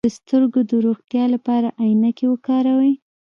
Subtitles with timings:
[0.03, 2.93] د سترګو د روغتیا لپاره عینکې وکاروئ